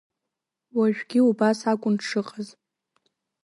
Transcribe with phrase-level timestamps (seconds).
[0.77, 2.47] Уажәгьы убас акәын дшыҟаз.